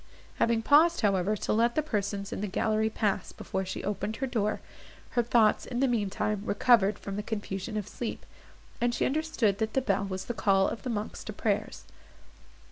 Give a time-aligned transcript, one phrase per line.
[0.39, 4.25] Having paused, however, to let the persons in the gallery pass before she opened her
[4.25, 4.59] door,
[5.11, 8.25] her thoughts, in the mean time, recovered from the confusion of sleep,
[8.81, 11.83] and she understood that the bell was the call of the monks to prayers.